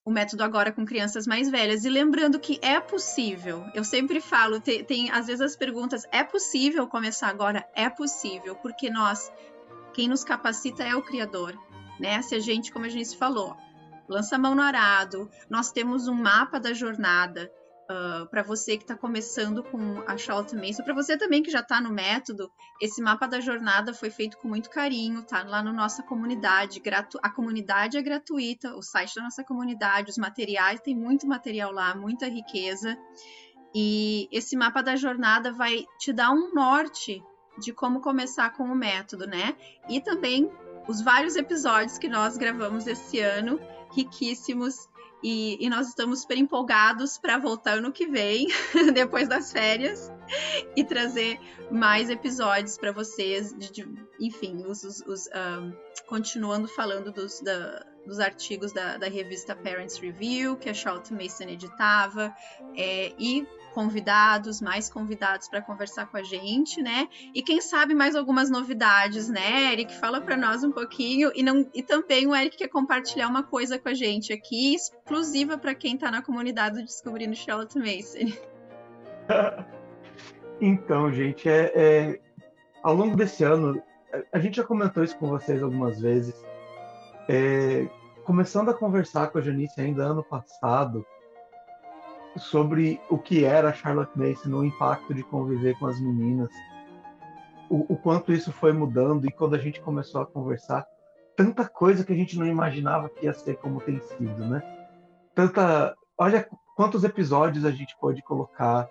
o 0.03 0.11
método 0.11 0.43
agora 0.43 0.71
com 0.71 0.85
crianças 0.85 1.27
mais 1.27 1.49
velhas. 1.49 1.85
E 1.85 1.89
lembrando 1.89 2.39
que 2.39 2.59
é 2.61 2.79
possível, 2.79 3.65
eu 3.73 3.83
sempre 3.83 4.19
falo, 4.19 4.59
tem, 4.59 4.83
tem, 4.83 5.11
às 5.11 5.27
vezes 5.27 5.41
as 5.41 5.55
perguntas, 5.55 6.05
é 6.11 6.23
possível 6.23 6.87
começar 6.87 7.27
agora? 7.27 7.67
É 7.75 7.89
possível, 7.89 8.55
porque 8.55 8.89
nós, 8.89 9.31
quem 9.93 10.07
nos 10.07 10.23
capacita 10.23 10.83
é 10.83 10.95
o 10.95 11.01
Criador, 11.01 11.57
né? 11.99 12.21
Se 12.21 12.35
a 12.35 12.39
gente, 12.39 12.71
como 12.71 12.85
a 12.85 12.89
gente 12.89 13.15
falou, 13.15 13.55
lança 14.07 14.35
a 14.35 14.39
mão 14.39 14.55
no 14.55 14.61
arado. 14.61 15.29
Nós 15.49 15.71
temos 15.71 16.07
um 16.07 16.15
mapa 16.15 16.59
da 16.59 16.73
jornada 16.73 17.51
uh, 17.91 18.27
para 18.27 18.41
você 18.41 18.77
que 18.77 18.83
está 18.83 18.95
começando 18.95 19.63
com 19.63 20.01
a 20.07 20.17
Charlotte 20.17 20.55
Mason, 20.55 20.83
para 20.83 20.93
você 20.93 21.17
também 21.17 21.43
que 21.43 21.51
já 21.51 21.59
está 21.59 21.81
no 21.81 21.91
método. 21.91 22.51
Esse 22.81 23.01
mapa 23.01 23.27
da 23.27 23.39
jornada 23.39 23.93
foi 23.93 24.09
feito 24.09 24.37
com 24.37 24.47
muito 24.47 24.69
carinho, 24.69 25.23
tá 25.23 25.43
lá 25.43 25.61
na 25.61 25.73
nossa 25.73 26.01
comunidade. 26.01 26.79
Gratu 26.79 27.19
a 27.21 27.29
comunidade 27.29 27.97
é 27.97 28.01
gratuita, 28.01 28.75
o 28.75 28.81
site 28.81 29.15
da 29.15 29.23
nossa 29.23 29.43
comunidade, 29.43 30.09
os 30.09 30.17
materiais, 30.17 30.79
tem 30.81 30.95
muito 30.95 31.27
material 31.27 31.71
lá, 31.71 31.93
muita 31.95 32.27
riqueza. 32.27 32.97
E 33.73 34.27
esse 34.31 34.55
mapa 34.55 34.81
da 34.81 34.95
jornada 34.95 35.51
vai 35.51 35.85
te 35.97 36.11
dar 36.11 36.31
um 36.31 36.53
norte 36.53 37.23
de 37.57 37.73
como 37.73 38.01
começar 38.01 38.51
com 38.51 38.63
o 38.63 38.75
método, 38.75 39.27
né? 39.27 39.55
E 39.89 40.01
também 40.01 40.49
os 40.87 41.01
vários 41.01 41.35
episódios 41.35 41.97
que 41.97 42.09
nós 42.09 42.37
gravamos 42.37 42.87
esse 42.87 43.19
ano, 43.19 43.59
riquíssimos, 43.93 44.89
e, 45.23 45.57
e 45.63 45.69
nós 45.69 45.87
estamos 45.89 46.21
super 46.21 46.37
empolgados 46.37 47.17
para 47.17 47.37
voltar 47.37 47.77
ano 47.77 47.91
que 47.91 48.07
vem, 48.07 48.47
depois 48.93 49.27
das 49.27 49.51
férias, 49.51 50.11
e 50.75 50.83
trazer 50.83 51.39
mais 51.69 52.09
episódios 52.09 52.77
para 52.77 52.91
vocês, 52.91 53.53
de, 53.53 53.71
de, 53.71 53.87
enfim, 54.19 54.63
os, 54.65 54.83
os, 54.83 55.01
os 55.01 55.27
um, 55.27 55.73
continuando 56.07 56.67
falando 56.67 57.11
dos, 57.11 57.39
da, 57.41 57.85
dos 58.05 58.19
artigos 58.19 58.71
da, 58.71 58.97
da, 58.97 59.07
revista 59.07 59.55
Parents 59.55 59.97
Review, 59.97 60.55
que 60.57 60.69
a 60.69 60.73
Charlotte 60.73 61.13
Mason 61.13 61.43
editava, 61.43 62.33
é, 62.75 63.13
e 63.19 63.45
convidados, 63.73 64.61
mais 64.61 64.89
convidados 64.89 65.47
para 65.47 65.61
conversar 65.61 66.05
com 66.07 66.17
a 66.17 66.23
gente, 66.23 66.81
né? 66.81 67.07
E 67.33 67.41
quem 67.41 67.61
sabe 67.61 67.93
mais 67.93 68.15
algumas 68.15 68.49
novidades, 68.49 69.29
né? 69.29 69.71
Eric, 69.71 69.95
fala 69.95 70.19
para 70.21 70.35
nós 70.35 70.63
um 70.63 70.71
pouquinho 70.71 71.31
e 71.33 71.41
não 71.41 71.65
e 71.73 71.81
também 71.81 72.27
o 72.27 72.35
Eric 72.35 72.57
quer 72.57 72.67
compartilhar 72.67 73.27
uma 73.27 73.43
coisa 73.43 73.79
com 73.79 73.89
a 73.89 73.93
gente 73.93 74.33
aqui, 74.33 74.75
exclusiva 74.75 75.57
para 75.57 75.73
quem 75.73 75.95
está 75.95 76.11
na 76.11 76.21
comunidade 76.21 76.75
do 76.75 76.83
Descobrindo 76.83 77.35
Charlotte 77.35 77.77
Mason. 77.77 78.35
então, 80.59 81.11
gente, 81.13 81.47
é, 81.47 81.71
é, 81.73 82.19
ao 82.83 82.93
longo 82.93 83.15
desse 83.15 83.43
ano, 83.43 83.81
a 84.31 84.39
gente 84.39 84.57
já 84.57 84.63
comentou 84.63 85.03
isso 85.03 85.17
com 85.17 85.27
vocês 85.27 85.63
algumas 85.63 85.99
vezes. 86.01 86.35
É, 87.29 87.87
começando 88.23 88.69
a 88.69 88.73
conversar 88.73 89.27
com 89.27 89.37
a 89.37 89.41
Janice 89.41 89.79
ainda 89.79 90.03
ano 90.03 90.23
passado, 90.23 91.05
sobre 92.37 92.99
o 93.09 93.17
que 93.17 93.43
era 93.43 93.73
Charlotte 93.73 94.17
Mason, 94.17 94.49
no 94.49 94.65
impacto 94.65 95.13
de 95.13 95.23
conviver 95.23 95.77
com 95.77 95.87
as 95.87 95.99
meninas, 95.99 96.49
o, 97.69 97.93
o, 97.93 97.97
quanto 97.97 98.33
isso 98.33 98.51
foi 98.51 98.73
mudando 98.73 99.25
e 99.25 99.31
quando 99.31 99.55
a 99.55 99.57
gente 99.57 99.81
começou 99.81 100.21
a 100.21 100.25
conversar, 100.25 100.85
tanta 101.35 101.67
coisa 101.67 102.03
que 102.03 102.11
a 102.11 102.15
gente 102.15 102.37
não 102.37 102.45
imaginava 102.45 103.09
que 103.09 103.25
ia 103.25 103.33
ser 103.33 103.55
como 103.57 103.81
tem 103.81 103.99
sido, 104.01 104.45
né? 104.45 104.61
Tanta, 105.33 105.95
olha 106.17 106.47
quantos 106.75 107.03
episódios 107.03 107.63
a 107.65 107.71
gente 107.71 107.95
pode 107.99 108.21
colocar, 108.23 108.89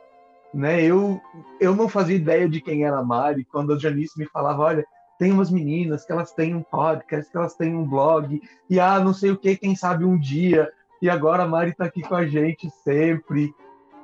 né? 0.53 0.83
Eu 0.83 1.21
eu 1.61 1.77
não 1.77 1.89
fazia 1.89 2.17
ideia 2.17 2.49
de 2.49 2.61
quem 2.61 2.85
era 2.85 2.99
a 2.99 3.05
Mari 3.05 3.45
quando 3.45 3.75
a 3.75 3.79
Janice 3.79 4.19
me 4.19 4.27
falava, 4.27 4.63
olha, 4.63 4.87
tem 5.21 5.33
umas 5.33 5.51
meninas 5.51 6.07
que 6.07 6.13
elas 6.13 6.33
têm 6.33 6.55
um 6.55 6.63
podcast, 6.63 7.31
que 7.31 7.37
elas 7.37 7.55
têm 7.55 7.77
um 7.77 7.85
blog, 7.85 8.41
e 8.71 8.81
ah, 8.81 8.99
não 8.99 9.13
sei 9.13 9.31
o 9.31 9.37
que, 9.37 9.55
quem 9.55 9.77
sabe 9.77 10.03
um 10.03 10.19
dia 10.19 10.73
e 11.03 11.11
agora 11.11 11.43
a 11.43 11.47
Mari 11.47 11.73
está 11.73 11.85
aqui 11.85 12.01
com 12.01 12.15
a 12.15 12.27
gente 12.27 12.71
sempre. 12.83 13.55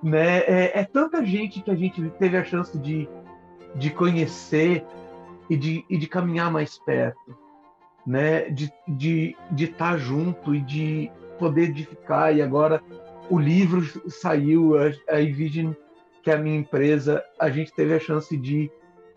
Né? 0.02 0.40
É, 0.40 0.80
é, 0.80 0.85
tanta 0.85 1.25
gente 1.25 1.62
que 1.62 1.70
a 1.70 1.75
gente 1.75 2.06
teve 2.18 2.37
a 2.37 2.44
chance 2.44 2.78
de, 2.78 3.08
de 3.75 3.88
conhecer 3.88 4.85
e 5.49 5.56
de, 5.56 5.87
e 5.88 5.96
de 5.96 6.06
caminhar 6.06 6.52
mais 6.52 6.76
perto, 6.78 7.35
né? 8.06 8.50
de 8.50 8.64
estar 8.64 8.82
de, 8.87 9.37
de 9.52 9.66
tá 9.68 9.96
junto 9.96 10.54
e 10.54 10.61
de 10.61 11.11
poder 11.38 11.70
edificar. 11.70 12.37
E 12.37 12.42
agora 12.42 12.82
o 13.30 13.38
livro 13.38 13.82
saiu, 14.11 14.76
a, 14.78 14.88
a 15.14 15.23
que 16.23 16.30
é 16.30 16.35
a 16.35 16.38
minha 16.38 16.58
empresa, 16.58 17.25
a 17.40 17.49
gente 17.49 17.73
teve 17.73 17.94
a 17.94 18.00
chance 18.00 18.37
de, 18.37 18.70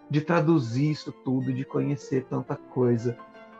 de 0.09 0.21
traduzir 0.21 0.91
isso 0.91 1.11
tudo, 1.11 1.53
de 1.53 1.63
conhecer 1.63 2.25
tanta 2.25 2.55
coisa 2.55 3.17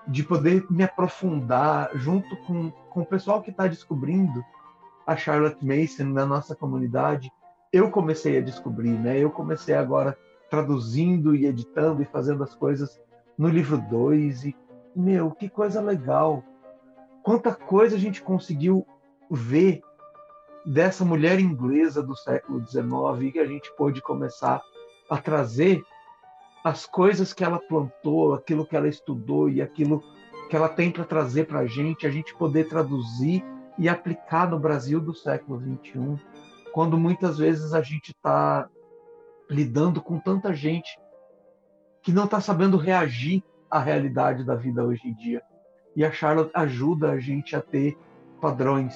de 0.10 0.24
poder 0.24 0.66
me 0.70 0.84
aprofundar 0.84 1.92
junto 1.94 2.36
com, 2.38 2.72
com 2.72 3.02
o 3.02 3.06
pessoal 3.06 3.42
que 3.42 3.52
está 3.52 3.68
descobrindo 3.68 4.44
a 5.06 5.16
Charlotte 5.16 5.64
Mason 5.64 6.06
na 6.06 6.26
nossa 6.26 6.56
comunidade. 6.56 7.32
Eu 7.72 7.92
comecei 7.92 8.38
a 8.38 8.42
descobrir, 8.42 8.98
né? 8.98 9.20
Eu 9.20 9.30
comecei 9.30 9.76
agora 9.76 10.18
traduzindo 10.50 11.36
e 11.36 11.46
editando 11.46 12.02
e 12.02 12.06
fazendo 12.06 12.44
as 12.44 12.56
coisas 12.56 13.00
no 13.38 13.48
livro 13.48 13.78
2 13.78 14.46
e 14.46 14.56
meu, 14.96 15.30
que 15.32 15.48
coisa 15.48 15.80
legal. 15.80 16.44
Quanta 17.22 17.54
coisa 17.54 17.96
a 17.96 18.00
gente 18.00 18.24
conseguiu 18.24 18.86
ver 19.30 19.82
dessa 20.66 21.06
mulher 21.06 21.40
inglesa 21.40 22.02
do 22.02 22.16
século 22.16 22.66
XIX 22.68 23.32
que 23.32 23.40
a 23.40 23.46
gente 23.46 23.72
pôde 23.78 24.02
começar 24.02 24.60
a 25.08 25.18
trazer 25.18 25.84
as 26.64 26.86
coisas 26.86 27.34
que 27.34 27.44
ela 27.44 27.60
plantou, 27.60 28.34
aquilo 28.34 28.66
que 28.66 28.76
ela 28.76 28.88
estudou 28.88 29.50
e 29.50 29.62
aquilo 29.62 30.04
que 30.50 30.56
ela 30.56 30.68
tem 30.68 30.92
para 30.92 31.06
trazer 31.06 31.46
para 31.46 31.60
a 31.60 31.66
gente, 31.66 32.08
a 32.08 32.12
gente 32.12 32.36
poder 32.36 32.68
traduzir 32.68 33.44
e 33.78 33.88
aplicar 33.88 34.50
no 34.50 34.60
Brasil 34.60 35.00
do 35.00 35.14
século 35.14 35.60
XXI, 35.60 36.20
quando 36.74 36.98
muitas 36.98 37.38
vezes 37.38 37.74
a 37.74 37.82
gente 37.82 38.12
está 38.12 38.68
lidando 39.50 40.02
com 40.02 40.20
tanta 40.20 40.54
gente 40.54 41.00
que 42.02 42.12
não 42.12 42.26
está 42.26 42.42
sabendo 42.42 42.78
reagir 42.78 43.44
à 43.70 43.80
realidade 43.80 44.44
da 44.44 44.56
vida 44.56 44.84
hoje 44.84 45.08
em 45.08 45.14
dia. 45.14 45.42
E 45.96 46.04
a 46.04 46.12
Charlotte 46.12 46.52
ajuda 46.54 47.12
a 47.12 47.20
gente 47.20 47.56
a 47.56 47.62
ter 47.62 47.98
padrões, 48.42 48.96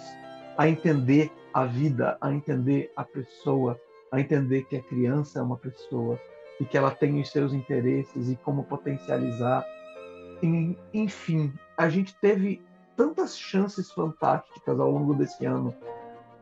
a 0.57 0.67
entender 0.67 1.31
a 1.53 1.65
vida, 1.65 2.17
a 2.19 2.31
entender 2.31 2.91
a 2.95 3.03
pessoa, 3.03 3.79
a 4.11 4.19
entender 4.19 4.63
que 4.63 4.75
a 4.75 4.81
criança 4.81 5.39
é 5.39 5.41
uma 5.41 5.57
pessoa, 5.57 6.19
e 6.59 6.65
que 6.65 6.77
ela 6.77 6.91
tem 6.91 7.19
os 7.19 7.31
seus 7.31 7.53
interesses 7.53 8.29
e 8.29 8.35
como 8.35 8.63
potencializar. 8.63 9.65
E, 10.41 10.77
enfim, 10.93 11.53
a 11.77 11.89
gente 11.89 12.15
teve 12.15 12.61
tantas 12.95 13.37
chances 13.37 13.91
fantásticas 13.91 14.79
ao 14.79 14.91
longo 14.91 15.13
desse 15.13 15.45
ano 15.45 15.75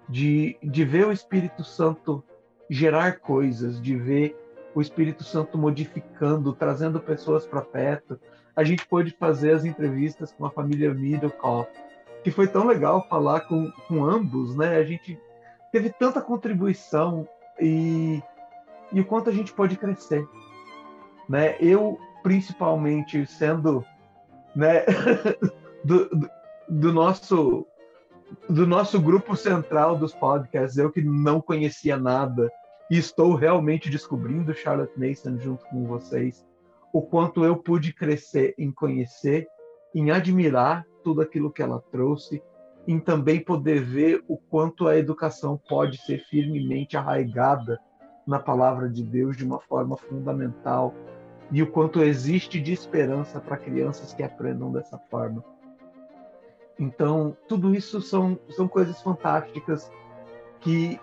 de, 0.10 0.58
de 0.62 0.84
ver 0.84 1.08
o 1.08 1.12
Espírito 1.12 1.64
Santo 1.64 2.24
gerar 2.70 3.20
coisas, 3.20 3.82
de 3.82 3.96
ver 3.96 4.38
o 4.74 4.82
Espírito 4.82 5.24
Santo 5.24 5.58
modificando, 5.58 6.54
trazendo 6.54 7.00
pessoas 7.00 7.46
para 7.46 7.62
perto. 7.62 8.20
A 8.56 8.64
gente 8.64 8.86
pôde 8.86 9.16
fazer 9.18 9.52
as 9.52 9.66
entrevistas 9.66 10.32
com 10.32 10.46
a 10.46 10.52
família 10.52 10.94
Middlecoff, 10.94 11.70
que 12.24 12.32
foi 12.32 12.48
tão 12.48 12.66
legal 12.66 13.08
falar 13.08 13.42
com, 13.42 13.72
com 13.88 14.04
ambos, 14.04 14.56
né? 14.56 14.78
A 14.78 14.84
gente 14.84 15.18
teve 15.72 15.90
tanta 15.90 16.22
contribuição 16.22 17.28
e 17.60 18.22
e 18.92 19.00
o 19.00 19.06
quanto 19.06 19.30
a 19.30 19.34
gente 19.34 19.54
pode 19.54 19.78
crescer. 19.78 20.28
Né? 21.28 21.56
Eu, 21.60 21.98
principalmente, 22.24 23.26
sendo 23.26 23.86
né, 24.56 24.84
do, 25.84 26.10
do, 26.10 26.30
do, 26.68 26.94
nosso 26.94 27.66
do 28.50 28.66
nosso 28.66 29.00
grupo 29.00 29.36
central 29.36 29.98
dos 29.98 30.14
podcasts, 30.14 30.78
eu 30.78 30.92
que 30.92 31.02
não 31.02 31.42
conhecia 31.42 31.98
nada 31.98 32.50
e 32.90 32.98
estou 32.98 33.36
realmente 33.36 33.90
descobrindo 33.90 34.54
Charlotte 34.54 34.98
Mason 34.98 35.38
junto 35.38 35.66
com 35.66 35.86
vocês, 35.86 36.46
o 36.94 37.02
quanto 37.02 37.46
eu 37.46 37.56
pude 37.56 37.94
crescer 37.94 38.54
em 38.58 38.72
conhecer, 38.72 39.48
em 39.96 40.12
admirar 40.12 40.86
tudo 41.04 41.22
aquilo 41.22 41.52
que 41.52 41.62
ela 41.62 41.82
trouxe, 41.92 42.42
em 42.88 43.00
também 43.00 43.40
poder 43.40 43.82
ver 43.82 44.24
o 44.28 44.38
quanto 44.38 44.88
a 44.88 44.98
educação 44.98 45.60
pode 45.70 45.98
ser 46.02 46.20
firmemente 46.30 46.98
arraigada 46.98 47.80
na 48.26 48.40
palavra 48.40 48.90
de 48.90 49.04
Deus 49.04 49.36
de 49.36 49.46
uma 49.46 49.60
forma 49.60 49.98
fundamental 49.98 50.94
e 51.52 51.62
o 51.62 51.68
quanto 51.70 52.02
existe 52.02 52.62
de 52.62 52.72
esperança 52.72 53.40
para 53.40 53.58
crianças 53.58 54.14
que 54.14 54.24
aprendam 54.24 54.72
dessa 54.72 54.98
forma. 55.10 55.44
Então, 56.80 57.36
tudo 57.48 57.76
isso 57.76 58.02
são, 58.02 58.40
são 58.50 58.68
coisas 58.68 59.02
fantásticas 59.02 59.92
que 60.62 61.00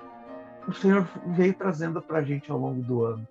o 0.66 0.72
Senhor 0.72 1.06
veio 1.26 1.54
trazendo 1.54 2.00
para 2.00 2.18
a 2.18 2.22
gente 2.22 2.50
ao 2.50 2.58
longo 2.58 2.82
do 2.82 3.04
ano. 3.04 3.26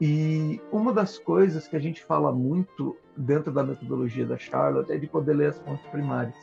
E 0.00 0.60
uma 0.70 0.92
das 0.92 1.18
coisas 1.18 1.66
que 1.66 1.74
a 1.74 1.80
gente 1.80 2.04
fala 2.04 2.32
muito 2.32 2.96
dentro 3.16 3.52
da 3.52 3.64
metodologia 3.64 4.24
da 4.24 4.38
Charlotte 4.38 4.92
é 4.92 4.96
de 4.96 5.08
poder 5.08 5.34
ler 5.34 5.50
as 5.50 5.58
fontes 5.58 5.84
primárias. 5.88 6.36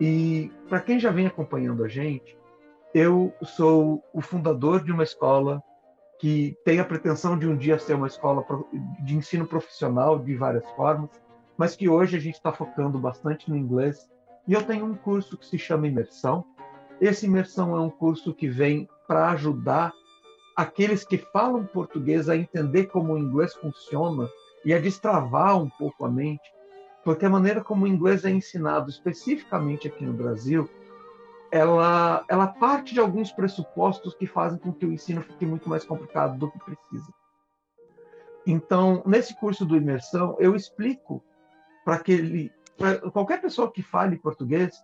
E 0.00 0.50
para 0.68 0.80
quem 0.80 0.98
já 0.98 1.10
vem 1.10 1.26
acompanhando 1.26 1.84
a 1.84 1.88
gente, 1.88 2.36
eu 2.94 3.32
sou 3.42 4.04
o 4.12 4.20
fundador 4.20 4.82
de 4.82 4.92
uma 4.92 5.02
escola 5.02 5.62
que 6.18 6.56
tem 6.64 6.80
a 6.80 6.84
pretensão 6.84 7.38
de 7.38 7.46
um 7.46 7.56
dia 7.56 7.78
ser 7.78 7.94
uma 7.94 8.06
escola 8.06 8.44
de 9.04 9.16
ensino 9.16 9.46
profissional 9.46 10.18
de 10.18 10.34
várias 10.34 10.68
formas, 10.72 11.10
mas 11.56 11.74
que 11.74 11.88
hoje 11.88 12.16
a 12.16 12.20
gente 12.20 12.34
está 12.34 12.52
focando 12.52 12.98
bastante 12.98 13.48
no 13.48 13.56
inglês. 13.56 14.08
E 14.46 14.52
eu 14.52 14.62
tenho 14.62 14.84
um 14.84 14.94
curso 14.94 15.38
que 15.38 15.46
se 15.46 15.58
chama 15.58 15.86
Imersão. 15.86 16.44
Esse 17.00 17.26
Imersão 17.26 17.74
é 17.74 17.80
um 17.80 17.90
curso 17.90 18.34
que 18.34 18.48
vem 18.48 18.88
para 19.08 19.30
ajudar 19.30 19.92
aqueles 20.56 21.04
que 21.04 21.16
falam 21.16 21.64
português 21.64 22.28
a 22.28 22.36
entender 22.36 22.86
como 22.86 23.14
o 23.14 23.18
inglês 23.18 23.54
funciona 23.54 24.28
e 24.64 24.74
a 24.74 24.78
destravar 24.78 25.56
um 25.56 25.70
pouco 25.70 26.04
a 26.04 26.10
mente 26.10 26.50
porque 27.04 27.24
a 27.24 27.30
maneira 27.30 27.62
como 27.62 27.84
o 27.84 27.88
inglês 27.88 28.24
é 28.24 28.30
ensinado, 28.30 28.90
especificamente 28.90 29.88
aqui 29.88 30.04
no 30.04 30.12
Brasil, 30.12 30.68
ela, 31.50 32.24
ela 32.28 32.46
parte 32.46 32.94
de 32.94 33.00
alguns 33.00 33.32
pressupostos 33.32 34.14
que 34.14 34.26
fazem 34.26 34.58
com 34.58 34.72
que 34.72 34.86
o 34.86 34.92
ensino 34.92 35.22
fique 35.22 35.44
muito 35.44 35.68
mais 35.68 35.84
complicado 35.84 36.38
do 36.38 36.50
que 36.50 36.58
precisa. 36.60 37.12
Então, 38.46 39.02
nesse 39.04 39.34
curso 39.38 39.64
do 39.64 39.76
imersão, 39.76 40.36
eu 40.38 40.54
explico 40.54 41.22
para 41.84 41.96
aquele 41.96 42.52
qualquer 43.12 43.40
pessoa 43.42 43.70
que 43.70 43.82
fale 43.82 44.16
português 44.16 44.74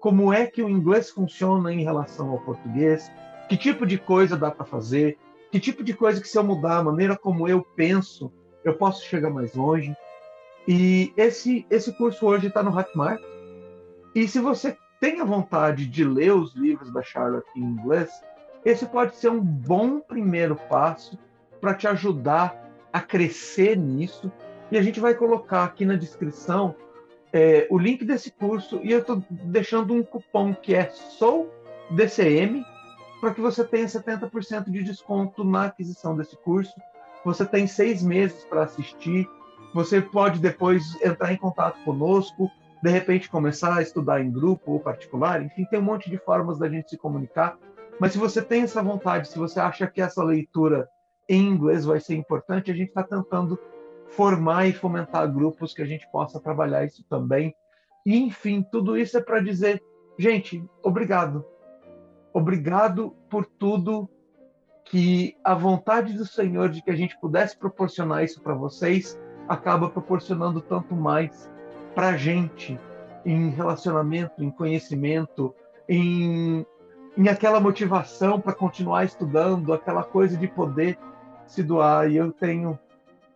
como 0.00 0.32
é 0.32 0.46
que 0.46 0.62
o 0.62 0.68
inglês 0.68 1.10
funciona 1.10 1.72
em 1.72 1.82
relação 1.82 2.30
ao 2.30 2.40
português, 2.40 3.10
que 3.48 3.56
tipo 3.56 3.86
de 3.86 3.98
coisa 3.98 4.36
dá 4.36 4.50
para 4.50 4.64
fazer, 4.64 5.18
que 5.50 5.58
tipo 5.58 5.82
de 5.82 5.94
coisa 5.94 6.20
que 6.20 6.28
se 6.28 6.38
eu 6.38 6.44
mudar 6.44 6.78
a 6.78 6.84
maneira 6.84 7.16
como 7.16 7.48
eu 7.48 7.62
penso, 7.74 8.30
eu 8.62 8.74
posso 8.74 9.04
chegar 9.04 9.30
mais 9.30 9.54
longe. 9.54 9.96
E 10.66 11.12
esse 11.16 11.66
esse 11.70 11.96
curso 11.96 12.26
hoje 12.26 12.48
está 12.48 12.62
no 12.62 12.76
Hotmart. 12.76 13.20
E 14.14 14.28
se 14.28 14.38
você 14.38 14.76
tem 15.00 15.20
a 15.20 15.24
vontade 15.24 15.86
de 15.86 16.04
ler 16.04 16.34
os 16.34 16.54
livros 16.54 16.92
da 16.92 17.02
Charlotte 17.02 17.48
em 17.56 17.62
inglês, 17.62 18.10
esse 18.64 18.86
pode 18.86 19.16
ser 19.16 19.30
um 19.30 19.40
bom 19.40 20.00
primeiro 20.00 20.56
passo 20.56 21.18
para 21.60 21.74
te 21.74 21.86
ajudar 21.86 22.68
a 22.92 23.00
crescer 23.00 23.76
nisso. 23.76 24.30
E 24.70 24.76
a 24.76 24.82
gente 24.82 25.00
vai 25.00 25.14
colocar 25.14 25.64
aqui 25.64 25.84
na 25.84 25.94
descrição 25.94 26.74
é, 27.32 27.66
o 27.70 27.78
link 27.78 28.04
desse 28.04 28.30
curso 28.30 28.80
e 28.82 28.92
eu 28.92 29.00
estou 29.00 29.22
deixando 29.30 29.94
um 29.94 30.02
cupom 30.02 30.54
que 30.54 30.74
é 30.74 30.90
SOUDCM 30.90 32.64
para 33.20 33.34
que 33.34 33.40
você 33.40 33.64
tenha 33.64 33.86
70% 33.86 34.70
de 34.70 34.82
desconto 34.82 35.44
na 35.44 35.66
aquisição 35.66 36.16
desse 36.16 36.36
curso. 36.36 36.74
Você 37.24 37.44
tem 37.44 37.66
seis 37.66 38.02
meses 38.02 38.44
para 38.44 38.62
assistir. 38.62 39.28
Você 39.74 40.00
pode 40.00 40.38
depois 40.40 41.00
entrar 41.02 41.32
em 41.32 41.36
contato 41.36 41.82
conosco, 41.84 42.50
de 42.82 42.90
repente 42.90 43.28
começar 43.28 43.76
a 43.76 43.82
estudar 43.82 44.20
em 44.20 44.30
grupo 44.30 44.72
ou 44.72 44.80
particular. 44.80 45.42
Enfim, 45.42 45.64
tem 45.64 45.78
um 45.78 45.82
monte 45.82 46.08
de 46.08 46.18
formas 46.18 46.58
da 46.58 46.68
gente 46.68 46.90
se 46.90 46.96
comunicar. 46.96 47.58
Mas 48.00 48.12
se 48.12 48.18
você 48.18 48.40
tem 48.40 48.62
essa 48.62 48.82
vontade, 48.82 49.28
se 49.28 49.38
você 49.38 49.58
acha 49.58 49.86
que 49.86 50.00
essa 50.00 50.22
leitura 50.22 50.88
em 51.28 51.42
inglês 51.42 51.84
vai 51.84 52.00
ser 52.00 52.14
importante, 52.14 52.70
a 52.70 52.74
gente 52.74 52.88
está 52.88 53.02
tentando 53.02 53.58
formar 54.10 54.66
e 54.66 54.72
fomentar 54.72 55.30
grupos 55.32 55.74
que 55.74 55.82
a 55.82 55.86
gente 55.86 56.08
possa 56.10 56.40
trabalhar 56.40 56.84
isso 56.84 57.04
também. 57.08 57.54
E, 58.06 58.16
enfim, 58.16 58.62
tudo 58.62 58.96
isso 58.96 59.18
é 59.18 59.20
para 59.20 59.40
dizer, 59.40 59.82
gente, 60.18 60.64
obrigado. 60.82 61.44
Obrigado 62.32 63.14
por 63.28 63.44
tudo 63.44 64.08
que 64.84 65.36
a 65.44 65.54
vontade 65.54 66.14
do 66.14 66.24
Senhor 66.24 66.70
de 66.70 66.82
que 66.82 66.90
a 66.90 66.96
gente 66.96 67.18
pudesse 67.18 67.58
proporcionar 67.58 68.24
isso 68.24 68.40
para 68.40 68.54
vocês 68.54 69.18
acaba 69.46 69.90
proporcionando 69.90 70.60
tanto 70.60 70.94
mais 70.94 71.50
para 71.98 72.10
a 72.10 72.16
gente 72.16 72.78
em 73.26 73.50
relacionamento, 73.50 74.44
em 74.44 74.52
conhecimento, 74.52 75.52
em, 75.88 76.64
em 77.16 77.28
aquela 77.28 77.58
motivação 77.58 78.40
para 78.40 78.52
continuar 78.52 79.04
estudando, 79.04 79.72
aquela 79.72 80.04
coisa 80.04 80.36
de 80.36 80.46
poder 80.46 80.96
se 81.44 81.60
doar. 81.60 82.08
E 82.08 82.16
eu 82.16 82.30
tenho 82.30 82.78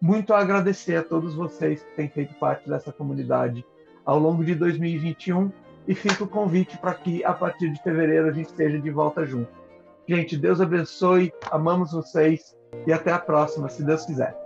muito 0.00 0.32
a 0.32 0.38
agradecer 0.38 0.94
a 0.94 1.02
todos 1.02 1.34
vocês 1.34 1.82
que 1.82 1.96
têm 1.96 2.08
feito 2.08 2.36
parte 2.36 2.68
dessa 2.68 2.92
comunidade 2.92 3.66
ao 4.04 4.20
longo 4.20 4.44
de 4.44 4.54
2021 4.54 5.50
e 5.88 5.92
fica 5.92 6.22
o 6.22 6.28
convite 6.28 6.78
para 6.78 6.94
que 6.94 7.24
a 7.24 7.32
partir 7.32 7.68
de 7.68 7.82
fevereiro 7.82 8.28
a 8.28 8.32
gente 8.32 8.46
esteja 8.46 8.78
de 8.78 8.90
volta 8.92 9.26
junto. 9.26 9.50
Gente, 10.06 10.36
Deus 10.36 10.60
abençoe, 10.60 11.32
amamos 11.50 11.90
vocês 11.90 12.56
e 12.86 12.92
até 12.92 13.10
a 13.10 13.18
próxima, 13.18 13.68
se 13.68 13.82
Deus 13.82 14.06
quiser. 14.06 14.41